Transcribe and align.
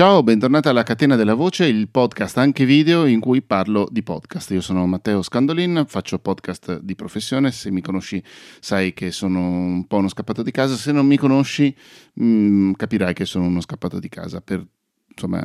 Ciao, 0.00 0.22
bentornata 0.22 0.70
alla 0.70 0.82
Catena 0.82 1.14
della 1.14 1.34
Voce, 1.34 1.66
il 1.66 1.90
podcast 1.90 2.38
anche 2.38 2.64
video 2.64 3.04
in 3.04 3.20
cui 3.20 3.42
parlo 3.42 3.86
di 3.90 4.02
podcast. 4.02 4.50
Io 4.52 4.62
sono 4.62 4.86
Matteo 4.86 5.20
Scandolin, 5.20 5.84
faccio 5.86 6.18
podcast 6.18 6.80
di 6.80 6.94
professione, 6.94 7.50
se 7.52 7.70
mi 7.70 7.82
conosci 7.82 8.24
sai 8.60 8.94
che 8.94 9.10
sono 9.10 9.40
un 9.40 9.86
po' 9.86 9.98
uno 9.98 10.08
scappato 10.08 10.42
di 10.42 10.52
casa, 10.52 10.74
se 10.74 10.92
non 10.92 11.04
mi 11.04 11.18
conosci 11.18 11.76
mh, 12.14 12.24
mm, 12.24 12.72
capirai 12.72 13.12
che 13.12 13.26
sono 13.26 13.44
uno 13.44 13.60
scappato 13.60 13.98
di 13.98 14.08
casa 14.08 14.40
per, 14.40 14.66
insomma, 15.06 15.42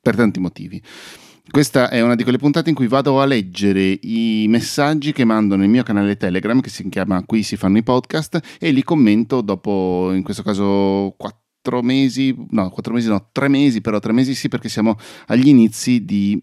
per 0.00 0.16
tanti 0.16 0.40
motivi. 0.40 0.82
Questa 1.50 1.90
è 1.90 2.00
una 2.00 2.14
di 2.14 2.22
quelle 2.22 2.38
puntate 2.38 2.70
in 2.70 2.74
cui 2.74 2.88
vado 2.88 3.20
a 3.20 3.26
leggere 3.26 3.98
i 4.04 4.46
messaggi 4.48 5.12
che 5.12 5.26
mando 5.26 5.54
nel 5.54 5.68
mio 5.68 5.82
canale 5.82 6.16
Telegram 6.16 6.62
che 6.62 6.70
si 6.70 6.88
chiama 6.88 7.22
Qui 7.26 7.42
si 7.42 7.56
fanno 7.58 7.76
i 7.76 7.82
podcast 7.82 8.56
e 8.58 8.70
li 8.70 8.82
commento 8.82 9.42
dopo, 9.42 10.12
in 10.14 10.22
questo 10.22 10.42
caso, 10.42 11.14
4 11.18 11.47
quattro 11.60 11.82
mesi, 11.82 12.34
no, 12.50 12.70
quattro 12.70 12.94
mesi 12.94 13.08
no, 13.08 13.28
tre 13.32 13.48
mesi, 13.48 13.80
però 13.80 13.98
tre 13.98 14.12
mesi 14.12 14.34
sì 14.34 14.48
perché 14.48 14.68
siamo 14.68 14.96
agli 15.26 15.48
inizi 15.48 16.04
di 16.04 16.40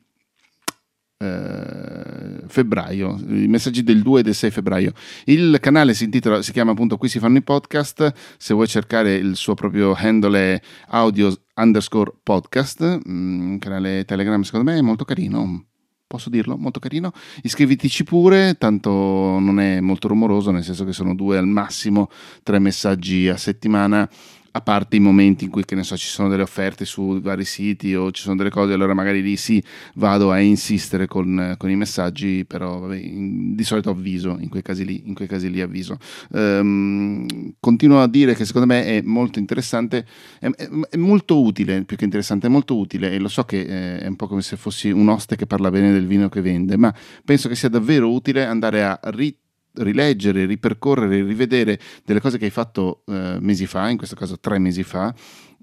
eh, 1.17 2.43
febbraio, 2.47 3.17
i 3.27 3.47
messaggi 3.47 3.83
del 3.83 4.01
2 4.01 4.19
e 4.19 4.23
del 4.23 4.35
6 4.35 4.51
febbraio. 4.51 4.91
Il 5.25 5.57
canale 5.59 5.93
si 5.93 6.03
intitola, 6.03 6.41
si 6.41 6.51
chiama 6.51 6.71
appunto 6.71 6.97
Qui 6.97 7.09
si 7.09 7.19
fanno 7.19 7.37
i 7.37 7.43
podcast, 7.43 8.13
se 8.37 8.53
vuoi 8.53 8.67
cercare 8.67 9.15
il 9.15 9.35
suo 9.35 9.53
proprio 9.53 9.93
handle 9.95 10.37
è 10.37 10.61
audio 10.89 11.33
underscore 11.55 12.13
podcast, 12.21 13.01
mm, 13.07 13.51
un 13.51 13.59
canale 13.59 14.05
Telegram 14.05 14.41
secondo 14.41 14.69
me 14.69 14.77
è 14.77 14.81
molto 14.81 15.05
carino, 15.05 15.65
posso 16.05 16.29
dirlo, 16.29 16.57
molto 16.57 16.79
carino. 16.79 17.11
Iscrivitici 17.41 18.03
pure, 18.03 18.57
tanto 18.57 18.91
non 19.39 19.59
è 19.59 19.79
molto 19.79 20.07
rumoroso, 20.07 20.51
nel 20.51 20.63
senso 20.63 20.83
che 20.83 20.93
sono 20.93 21.15
due 21.15 21.37
al 21.37 21.47
massimo, 21.47 22.09
tre 22.43 22.59
messaggi 22.59 23.27
a 23.29 23.37
settimana 23.37 24.07
a 24.55 24.61
parte 24.61 24.95
i 24.95 24.99
momenti 24.99 25.43
in 25.43 25.49
cui, 25.49 25.65
che 25.65 25.75
ne 25.75 25.83
so, 25.83 25.97
ci 25.97 26.07
sono 26.07 26.29
delle 26.29 26.41
offerte 26.41 26.85
su 26.85 27.19
vari 27.19 27.43
siti 27.43 27.93
o 27.93 28.09
ci 28.11 28.21
sono 28.21 28.37
delle 28.37 28.49
cose, 28.49 28.71
allora 28.71 28.93
magari 28.93 29.21
lì 29.21 29.35
sì, 29.35 29.61
vado 29.95 30.31
a 30.31 30.39
insistere 30.39 31.07
con, 31.07 31.55
con 31.57 31.69
i 31.69 31.75
messaggi, 31.75 32.45
però 32.45 32.79
vabbè, 32.79 32.95
in, 32.95 33.53
di 33.53 33.63
solito 33.65 33.89
avviso, 33.89 34.37
in 34.39 34.47
quei 34.47 34.61
casi 34.61 34.85
lì, 34.85 35.03
in 35.07 35.13
quei 35.13 35.27
casi 35.27 35.51
lì 35.51 35.59
avviso. 35.59 35.97
Um, 36.29 37.25
continuo 37.59 38.01
a 38.01 38.07
dire 38.07 38.33
che 38.33 38.45
secondo 38.45 38.67
me 38.67 38.85
è 38.85 39.01
molto 39.01 39.39
interessante, 39.39 40.05
è, 40.39 40.47
è, 40.49 40.69
è, 40.89 40.97
molto 40.97 41.41
utile, 41.41 41.83
più 41.83 41.97
che 41.97 42.05
interessante, 42.05 42.47
è 42.47 42.49
molto 42.49 42.77
utile 42.77 43.11
e 43.11 43.19
lo 43.19 43.27
so 43.27 43.43
che 43.43 43.59
eh, 43.59 43.99
è 43.99 44.07
un 44.07 44.15
po' 44.15 44.27
come 44.27 44.41
se 44.41 44.55
fossi 44.55 44.89
un 44.89 45.09
oste 45.09 45.35
che 45.35 45.45
parla 45.45 45.69
bene 45.69 45.91
del 45.91 46.07
vino 46.07 46.29
che 46.29 46.39
vende, 46.39 46.77
ma 46.77 46.95
penso 47.25 47.49
che 47.49 47.55
sia 47.55 47.67
davvero 47.67 48.09
utile 48.09 48.45
andare 48.45 48.85
a 48.85 48.97
rit 49.03 49.43
rileggere, 49.77 50.45
ripercorrere, 50.45 51.23
rivedere 51.23 51.79
delle 52.03 52.19
cose 52.19 52.37
che 52.37 52.45
hai 52.45 52.51
fatto 52.51 53.03
eh, 53.05 53.37
mesi 53.39 53.65
fa, 53.65 53.89
in 53.89 53.97
questo 53.97 54.15
caso 54.15 54.39
tre 54.39 54.59
mesi 54.59 54.83
fa, 54.83 55.13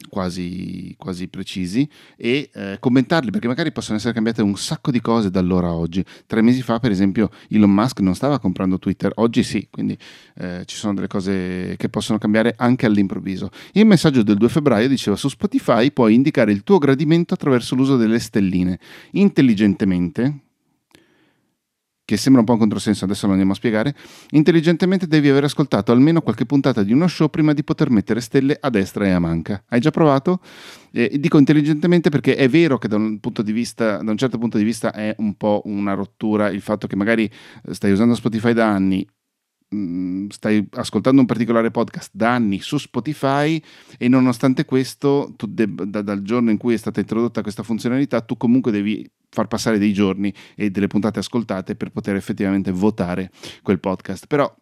quasi, 0.09 0.95
quasi 0.99 1.29
precisi, 1.29 1.89
e 2.17 2.51
eh, 2.53 2.77
commentarli 2.81 3.31
perché 3.31 3.47
magari 3.47 3.73
possono 3.73 3.97
essere 3.97 4.13
cambiate 4.13 4.43
un 4.43 4.57
sacco 4.57 4.91
di 4.91 5.01
cose 5.01 5.31
da 5.31 5.41
allora 5.41 5.69
a 5.69 5.75
oggi. 5.75 6.05
Tre 6.27 6.43
mesi 6.43 6.63
fa, 6.63 6.79
per 6.79 6.91
esempio, 6.91 7.31
Elon 7.49 7.71
Musk 7.71 8.01
non 8.01 8.15
stava 8.15 8.39
comprando 8.39 8.79
Twitter, 8.79 9.13
oggi 9.17 9.43
sì, 9.43 9.69
quindi 9.71 9.97
eh, 10.37 10.63
ci 10.65 10.77
sono 10.77 10.95
delle 10.95 11.09
cose 11.09 11.75
che 11.77 11.89
possono 11.89 12.19
cambiare 12.19 12.55
anche 12.57 12.87
all'improvviso. 12.87 13.51
Il 13.73 13.87
messaggio 13.87 14.23
del 14.23 14.37
2 14.37 14.49
febbraio 14.49 14.89
diceva 14.89 15.17
su 15.17 15.29
Spotify 15.29 15.93
puoi 15.93 16.15
indicare 16.15 16.53
il 16.53 16.63
tuo 16.63 16.79
gradimento 16.79 17.35
attraverso 17.35 17.75
l'uso 17.75 17.97
delle 17.97 18.19
stelline. 18.19 18.79
Intelligentemente, 19.13 20.52
che 22.13 22.19
sembra 22.19 22.43
un 22.43 22.47
po' 22.47 22.53
un 22.53 22.59
controsenso, 22.59 23.05
adesso 23.05 23.25
lo 23.25 23.33
andiamo 23.33 23.53
a 23.53 23.55
spiegare, 23.55 23.95
intelligentemente 24.33 25.07
devi 25.07 25.31
aver 25.31 25.45
ascoltato 25.45 25.93
almeno 25.93 26.21
qualche 26.21 26.45
puntata 26.45 26.83
di 26.83 26.93
uno 26.93 27.07
show 27.07 27.29
prima 27.29 27.55
di 27.55 27.65
poter 27.65 27.89
mettere 27.89 28.21
stelle 28.21 28.55
a 28.61 28.69
destra 28.69 29.07
e 29.07 29.11
a 29.13 29.19
manca. 29.19 29.65
Hai 29.69 29.81
già 29.81 29.91
provato? 29.91 30.41
Eh, 30.93 31.19
dico 31.19 31.39
intelligentemente 31.39 32.11
perché 32.11 32.37
è 32.37 32.51
vero 32.51 32.77
che 32.77 32.87
da 32.87 32.97
un, 32.97 33.19
vista, 33.45 34.03
da 34.03 34.11
un 34.11 34.19
certo 34.19 34.37
punto 34.37 34.59
di 34.59 34.65
vista 34.65 34.93
è 34.93 35.15
un 35.21 35.39
po' 35.39 35.63
una 35.65 35.95
rottura 35.95 36.51
il 36.51 36.61
fatto 36.61 36.87
che 36.87 36.97
magari 36.97 37.31
stai 37.71 37.93
usando 37.93 38.15
Spotify 38.15 38.53
da 38.53 38.67
anni, 38.67 39.07
Mm, 39.75 40.29
stai 40.29 40.69
ascoltando 40.73 41.23
un 41.23 41.27
particolare 41.27 41.71
podcast 41.71 42.11
da 42.13 42.35
anni 42.35 42.61
su 42.61 42.77
Spotify 42.77 43.59
e 43.97 44.07
nonostante 44.07 44.67
questo, 44.67 45.35
deb- 45.49 45.85
da- 45.85 46.03
dal 46.03 46.21
giorno 46.21 46.51
in 46.51 46.59
cui 46.59 46.75
è 46.75 46.77
stata 46.77 47.01
introdotta 47.01 47.41
questa 47.41 47.63
funzionalità, 47.63 48.21
tu 48.21 48.37
comunque 48.37 48.71
devi 48.71 49.11
far 49.33 49.49
passare 49.49 49.79
dei 49.79 49.93
giorni 49.93 50.33
e 50.55 50.71
delle 50.71 50.87
puntate 50.87 51.19
ascoltate 51.19 51.75
per 51.75 51.91
poter 51.91 52.17
effettivamente 52.17 52.71
votare 52.71 53.31
quel 53.63 53.81
podcast. 53.81 54.27
Però 54.27 54.55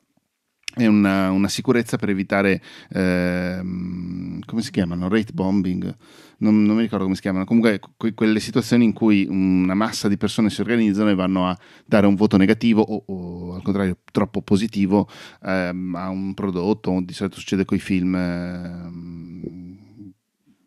è 0.73 0.87
una, 0.87 1.31
una 1.31 1.49
sicurezza 1.49 1.97
per 1.97 2.11
evitare, 2.11 2.63
ehm, 2.91 4.41
come 4.47 4.63
si 4.63 4.71
chiamano, 4.71 5.09
rate 5.09 5.33
bombing 5.33 5.97
non, 6.41 6.63
non, 6.63 6.77
mi 6.77 6.83
ricordo 6.83 7.05
come 7.05 7.17
si 7.17 7.23
chiamano, 7.23 7.45
comunque 7.45 7.81
que- 7.97 8.15
quelle 8.15 8.41
situazioni 8.41 8.85
in 8.85 8.93
cui 8.93 9.27
una 9.29 9.75
massa 9.75 10.09
di 10.09 10.17
persone 10.17 10.51
si 10.51 10.61
organizzano 10.61 11.11
e 11.11 11.15
vanno 11.15 11.49
a 11.49 11.59
dare 11.85 12.07
un 12.07 12.15
voto 12.15 12.37
negativo 12.37 12.83
o, 12.83 13.05
o 13.07 13.55
al 13.55 13.63
contrario 13.63 13.99
troppo 14.11 14.43
positivo 14.43 15.09
ehm, 15.43 15.95
a 15.95 16.09
un 16.09 16.35
prodotto, 16.35 17.01
di 17.03 17.13
solito 17.13 17.39
succede 17.39 17.65
con 17.65 17.77
i 17.77 17.81
film. 17.81 18.15
Ehm, 18.15 19.79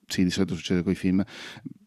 sì, 0.06 0.24
di 0.24 0.30
solito 0.30 0.54
succede 0.54 0.84
con 0.84 0.92
i 0.92 0.96
film, 0.96 1.24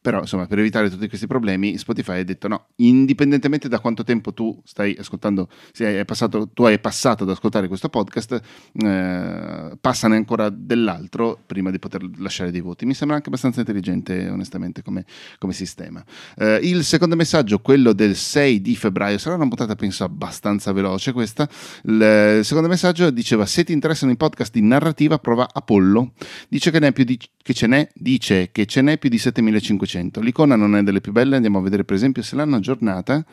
però 0.07 0.21
insomma 0.21 0.47
per 0.47 0.61
evitare 0.61 0.89
tutti 0.89 1.09
questi 1.09 1.27
problemi 1.27 1.77
Spotify 1.79 2.21
ha 2.21 2.23
detto 2.23 2.47
no, 2.47 2.67
indipendentemente 2.77 3.69
da 3.69 3.81
quanto 3.81 4.05
tempo 4.05 4.33
tu 4.33 4.63
stai 4.65 4.95
ascoltando, 4.97 5.49
se 5.73 5.85
hai 5.85 6.05
passato, 6.05 6.49
tu 6.55 6.63
hai 6.63 6.79
passato 6.79 7.25
ad 7.25 7.31
ascoltare 7.31 7.67
questo 7.67 7.89
podcast, 7.89 8.41
eh, 8.85 9.77
passane 9.81 10.15
ancora 10.15 10.49
dell'altro 10.49 11.43
prima 11.45 11.73
di 11.73 11.81
poter 11.81 12.09
lasciare 12.19 12.53
dei 12.53 12.61
voti. 12.61 12.87
Mi 12.87 12.95
sembra 12.95 13.17
anche 13.17 13.31
abbastanza 13.31 13.59
intelligente 13.59 14.29
onestamente 14.29 14.81
come, 14.83 15.05
come 15.39 15.53
sistema. 15.53 16.05
Eh, 16.37 16.61
il 16.63 16.85
secondo 16.85 17.17
messaggio, 17.17 17.59
quello 17.59 17.93
del 17.93 18.15
6 18.15 18.61
di 18.61 18.77
febbraio, 18.77 19.19
sarà 19.19 19.35
una 19.35 19.49
puntata 19.49 19.75
penso 19.75 20.05
abbastanza 20.05 20.71
veloce 20.71 21.11
questa. 21.11 21.49
Il 21.83 22.43
secondo 22.45 22.69
messaggio 22.69 23.11
diceva 23.11 23.45
se 23.45 23.65
ti 23.65 23.73
interessano 23.73 24.13
i 24.13 24.17
podcast 24.17 24.53
di 24.53 24.63
narrativa 24.63 25.19
prova 25.19 25.49
Apollo. 25.53 26.13
Dice 26.49 26.71
che, 26.71 26.79
ne 26.79 26.93
di, 26.93 27.19
che 27.43 27.55
ce 27.55 27.67
n'è, 27.67 27.89
dice 27.93 28.51
che 28.53 28.67
ce 28.67 28.83
n'è 28.83 28.99
più 28.99 29.11
di 29.11 29.19
7500 29.19 29.96
100%. 29.97 30.23
L'icona 30.23 30.57
non 30.57 30.77
è 30.77 30.83
delle 30.83 31.01
più 31.01 31.13
belle, 31.13 31.37
andiamo 31.37 31.59
a 31.59 31.63
vedere 31.63 31.85
per 31.85 31.97
esempio 31.97 32.23
se 32.23 32.37
l'hanno 32.37 32.57
aggiornata. 32.57 33.25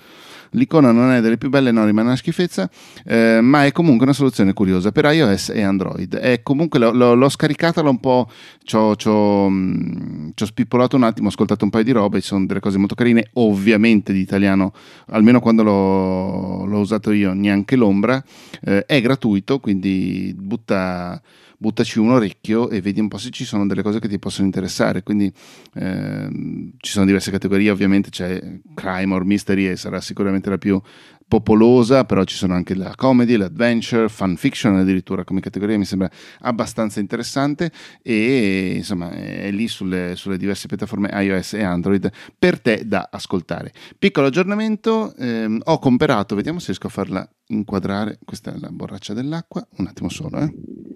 L'icona 0.55 0.91
non 0.91 1.11
è 1.11 1.19
delle 1.19 1.37
più 1.37 1.49
belle, 1.49 1.71
no, 1.71 1.83
rimane 1.83 2.09
una 2.09 2.15
schifezza, 2.15 2.69
eh, 3.05 3.39
ma 3.41 3.65
è 3.65 3.71
comunque 3.71 4.05
una 4.05 4.13
soluzione 4.13 4.53
curiosa 4.53 4.91
per 4.91 5.05
iOS 5.05 5.49
e 5.49 5.63
Android. 5.63 6.15
È 6.15 6.43
comunque 6.43 6.77
l'ho, 6.77 6.91
l'ho, 6.91 7.15
l'ho 7.15 7.29
scaricata 7.29 7.81
un 7.81 7.99
po', 7.99 8.29
ci 8.63 8.75
ho 8.75 9.49
mm, 9.49 10.29
spippolato 10.35 10.95
un 10.95 11.03
attimo, 11.03 11.27
ho 11.27 11.29
ascoltato 11.31 11.63
un 11.63 11.71
paio 11.71 11.83
di 11.83 11.91
robe, 11.91 12.21
ci 12.21 12.27
sono 12.27 12.45
delle 12.45 12.59
cose 12.59 12.77
molto 12.77 12.93
carine, 12.93 13.29
ovviamente 13.33 14.13
di 14.13 14.19
italiano, 14.19 14.73
almeno 15.07 15.39
quando 15.39 15.63
l'ho, 15.63 16.65
l'ho 16.65 16.79
usato 16.79 17.11
io, 17.11 17.33
neanche 17.33 17.75
l'ombra. 17.75 18.23
Eh, 18.61 18.85
è 18.85 19.01
gratuito, 19.01 19.59
quindi 19.59 20.35
butta 20.37 21.19
buttaci 21.63 21.97
un 21.97 22.09
orecchio 22.09 22.69
e 22.69 22.81
vedi 22.81 22.99
un 22.99 23.07
po' 23.07 23.17
se 23.17 23.29
ci 23.29 23.45
sono 23.45 23.65
delle 23.65 23.81
cose 23.81 24.01
che 24.01 24.09
ti 24.09 24.19
possono 24.19 24.45
interessare. 24.45 25.01
Quindi 25.01 25.31
ehm, 25.75 26.52
ci 26.77 26.91
sono 26.91 27.05
diverse 27.05 27.31
categorie, 27.31 27.69
ovviamente 27.69 28.09
c'è 28.09 28.59
crime 28.73 29.13
or 29.13 29.25
mystery 29.25 29.67
e 29.67 29.75
sarà 29.75 30.01
sicuramente 30.01 30.49
la 30.49 30.57
più 30.57 30.81
popolosa, 31.27 32.05
però 32.05 32.23
ci 32.25 32.35
sono 32.35 32.53
anche 32.53 32.75
la 32.75 32.93
comedy, 32.95 33.37
l'adventure, 33.37 34.07
fan 34.07 34.35
fiction 34.35 34.75
addirittura 34.75 35.23
come 35.23 35.39
categoria, 35.39 35.77
mi 35.77 35.85
sembra 35.85 36.09
abbastanza 36.41 36.99
interessante 36.99 37.71
e 38.01 38.73
insomma 38.75 39.11
è 39.11 39.49
lì 39.49 39.67
sulle, 39.67 40.15
sulle 40.15 40.37
diverse 40.37 40.67
piattaforme 40.67 41.09
iOS 41.11 41.53
e 41.53 41.63
Android 41.63 42.11
per 42.37 42.59
te 42.59 42.83
da 42.85 43.09
ascoltare. 43.11 43.73
Piccolo 43.97 44.27
aggiornamento, 44.27 45.15
ehm, 45.15 45.61
ho 45.63 45.79
comperato, 45.79 46.35
vediamo 46.35 46.59
se 46.59 46.67
riesco 46.67 46.87
a 46.87 46.91
farla 46.91 47.27
inquadrare, 47.47 48.19
questa 48.23 48.53
è 48.53 48.59
la 48.59 48.69
borraccia 48.69 49.13
dell'acqua, 49.13 49.65
un 49.77 49.87
attimo 49.87 50.09
solo, 50.09 50.39
eh. 50.39 50.92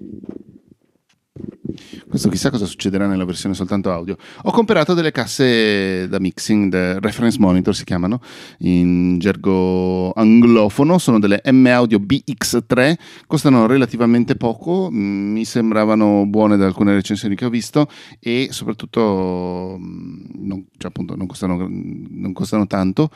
Questo 2.09 2.29
chissà 2.29 2.50
cosa 2.50 2.66
succederà 2.66 3.06
nella 3.06 3.25
versione 3.25 3.53
soltanto 3.53 3.91
audio. 3.91 4.16
Ho 4.44 4.51
comprato 4.51 4.94
delle 4.94 5.12
casse 5.12 6.07
da 6.07 6.19
mixing, 6.19 7.00
reference 7.00 7.38
monitor 7.38 7.75
si 7.75 7.83
chiamano, 7.83 8.21
in 8.59 9.19
gergo 9.19 10.13
anglofono, 10.13 11.00
sono 11.00 11.19
delle 11.19 11.42
M 11.44 11.65
Audio 11.65 12.00
BX3, 12.00 12.94
costano 13.27 13.68
relativamente 13.68 14.38
poco, 14.38 14.89
mm, 14.89 15.33
mi 15.33 15.44
sembravano 15.44 16.25
buone 16.25 16.56
da 16.56 16.65
alcune 16.65 16.94
recensioni 16.94 17.36
che 17.36 17.44
ho 17.44 17.50
visto 17.50 17.89
e 18.21 18.48
soprattutto 18.51 19.75
mm, 19.77 20.19
non, 20.36 20.65
cioè 20.77 20.89
appunto, 20.89 21.13
non, 21.18 21.27
costano, 21.27 21.68
non 21.69 22.31
costano 22.31 22.68
tanto. 22.68 23.10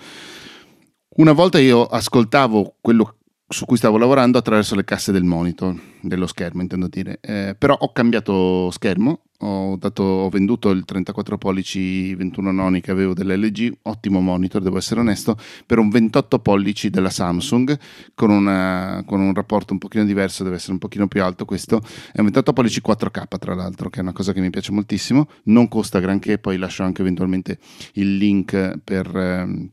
Una 1.16 1.32
volta 1.32 1.60
io 1.60 1.86
ascoltavo 1.86 2.76
quello 2.82 3.16
su 3.52 3.66
cui 3.66 3.78
stavo 3.78 3.98
lavorando 3.98 4.38
attraverso 4.38 4.76
le 4.76 4.86
casse 4.86 5.12
del 5.12 5.24
monitor, 5.24 5.76
dello 6.00 6.26
schermo 6.26 6.62
intendo 6.62 6.88
dire, 6.88 7.20
eh, 7.22 7.54
però 7.58 7.76
ho 7.78 7.92
cambiato 7.92 8.72
schermo, 8.72 9.24
ho, 9.40 9.76
dato, 9.76 10.04
ho, 10.04 10.30
venduto 10.30 10.70
il 10.70 10.86
34 10.86 11.38
pollici 11.38 12.16
21 12.16 12.52
noni 12.52 12.80
che 12.80 12.92
avevo 12.92 13.14
dell'LG, 13.14 13.80
ottimo 13.84 14.22
monitor 14.22 14.62
devo 14.62 14.78
essere 14.78 15.02
onesto, 15.02 15.38
per 15.66 15.80
un 15.80 15.90
28 15.90 16.40
pollici 16.40 16.90
della 16.90 17.10
Samsung 17.10 17.78
con, 18.14 18.30
una, 18.30 19.04
con, 19.06 19.20
un 19.20 19.34
rapporto 19.34 19.74
un 19.74 19.80
pochino 19.80 20.06
diverso, 20.06 20.44
deve 20.44 20.56
essere 20.56 20.74
un 20.74 20.80
pochino 20.80 21.08
più 21.08 21.22
alto 21.22 21.44
questo, 21.44 21.82
è 22.14 22.20
un 22.20 22.26
28 22.26 22.54
pollici 22.54 22.82
4K 22.86 23.38
tra 23.38 23.54
l'altro, 23.54 23.90
che 23.90 24.00
è 24.00 24.02
una 24.02 24.14
cosa 24.14 24.32
che 24.32 24.40
mi 24.40 24.50
piace 24.50 24.72
moltissimo, 24.72 25.28
non 25.46 25.68
costa 25.68 26.00
granché, 26.00 26.38
poi 26.38 26.58
lascio 26.58 26.84
anche 26.84 27.02
eventualmente 27.02 27.60
il 27.94 28.16
link 28.16 28.80
per... 28.84 29.16
Eh, 29.16 29.70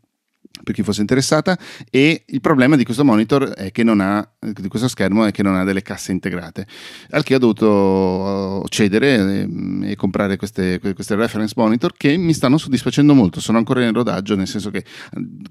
per 0.62 0.74
chi 0.74 0.82
fosse 0.82 1.00
interessata 1.00 1.58
e 1.90 2.24
il 2.26 2.40
problema 2.40 2.76
di 2.76 2.84
questo 2.84 3.04
monitor 3.04 3.48
è 3.50 3.70
che 3.70 3.82
non 3.82 4.00
ha 4.00 4.28
di 4.38 4.68
questo 4.68 4.88
schermo 4.88 5.24
è 5.24 5.30
che 5.30 5.42
non 5.42 5.54
ha 5.54 5.64
delle 5.64 5.82
casse 5.82 6.12
integrate 6.12 6.66
al 7.10 7.22
che 7.22 7.34
ho 7.34 7.38
dovuto 7.38 8.64
cedere 8.68 9.16
e, 9.16 9.90
e 9.90 9.96
comprare 9.96 10.36
queste, 10.36 10.78
queste, 10.80 11.14
reference 11.14 11.54
monitor 11.56 11.94
che 11.96 12.16
mi 12.16 12.32
stanno 12.32 12.58
soddisfacendo 12.58 13.14
molto 13.14 13.40
sono 13.40 13.58
ancora 13.58 13.84
in 13.84 13.92
rodaggio 13.92 14.36
nel 14.36 14.46
senso 14.46 14.70
che 14.70 14.84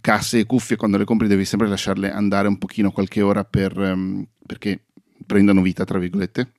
casse 0.01 0.39
e 0.39 0.45
cuffie 0.45 0.75
quando 0.75 0.98
le 0.98 1.06
compri 1.06 1.27
devi 1.27 1.45
sempre 1.45 1.68
lasciarle 1.68 2.12
andare 2.12 2.48
un 2.48 2.57
pochino 2.57 2.92
qualche 2.92 3.21
ora 3.21 3.44
per, 3.44 3.77
um, 3.77 4.25
perché 4.45 4.86
prendano 5.25 5.62
vita 5.62 5.83
tra 5.83 6.00
virgolette. 6.00 6.51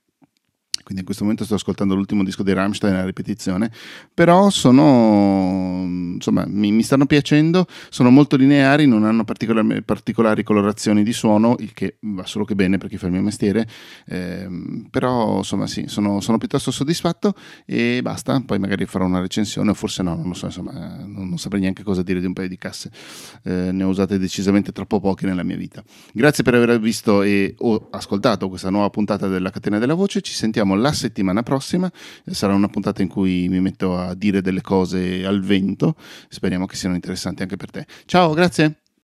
Quindi 0.89 1.05
in 1.05 1.05
questo 1.05 1.25
momento 1.25 1.45
sto 1.45 1.57
ascoltando 1.57 1.95
l'ultimo 1.95 2.25
disco 2.25 2.43
di 2.43 2.53
Rammstein 2.55 2.95
a 2.95 3.05
ripetizione, 3.05 3.71
però 4.15 4.49
sono, 4.49 5.78
insomma, 6.19 6.45
mi, 6.47 6.73
mi 6.73 6.83
stanno 6.83 7.07
piacendo, 7.07 7.67
sono 7.89 8.11
molto 8.11 8.37
lineari, 8.37 8.87
non 8.87 9.05
hanno 9.05 9.25
particolari, 9.25 9.83
particolari 9.83 10.43
colorazioni 10.43 11.03
di 11.03 11.13
suono, 11.13 11.57
il 11.61 11.73
che 11.73 11.97
va 12.01 12.27
solo 12.27 12.45
che 12.45 12.55
bene 12.55 12.79
per 12.79 12.89
chi 12.89 12.99
fa 12.99 13.07
il 13.07 13.13
mio 13.13 13.23
mestiere, 13.23 13.67
eh, 14.07 14.49
però 14.91 15.39
insomma 15.39 15.67
sì, 15.67 15.85
sono, 15.87 16.21
sono, 16.21 16.39
piuttosto 16.39 16.71
soddisfatto 16.71 17.35
e 17.65 18.01
basta, 18.03 18.43
poi 18.45 18.59
magari 18.59 18.87
farò 18.87 19.05
una 19.05 19.21
recensione 19.21 19.71
o 19.71 19.75
forse 19.75 20.03
no, 20.03 20.15
non 20.15 20.29
lo 20.29 20.35
so, 20.35 20.47
insomma, 20.47 20.73
non, 20.73 21.29
non 21.29 21.39
saprei 21.39 21.61
neanche 21.61 21.83
cosa 21.83 22.03
dire 22.03 22.21
di 22.21 22.27
un 22.27 22.33
paio 22.33 22.49
di 22.49 22.59
casse, 22.59 22.91
eh, 23.45 23.73
ne 23.73 23.83
ho 23.85 23.89
usate 23.89 24.19
decisamente 24.19 24.73
troppo 24.73 25.01
poche 25.01 25.27
nella 25.27 25.43
mia 25.43 25.57
vita. 25.57 25.83
Grazie 26.13 26.45
per 26.45 26.55
aver 26.55 26.79
visto 26.81 27.23
e 27.23 27.55
o 27.59 27.89
ascoltato 27.91 28.49
questa 28.49 28.71
nuova 28.71 28.91
puntata 28.91 29.29
della 29.29 29.51
Catena 29.51 29.79
della 29.79 29.95
Voce, 29.95 30.21
ci 30.21 30.33
sentiamo 30.33 30.75
la 30.75 30.93
settimana 30.93 31.43
prossima. 31.43 31.91
Sarà 32.25 32.55
una 32.55 32.69
puntata 32.69 33.03
in 33.03 33.09
cui 33.09 33.49
mi 33.49 33.61
metto 33.61 33.97
a 33.97 34.15
dire 34.15 34.41
delle 34.41 34.61
cose 34.61 35.25
al 35.25 35.41
vento. 35.41 35.95
Speriamo 36.29 36.67
che 36.67 36.77
siano 36.77 36.95
interessanti 36.95 37.43
anche 37.43 37.57
per 37.57 37.71
te. 37.71 37.87
Ciao, 38.07 38.33
grazie. 38.33 38.88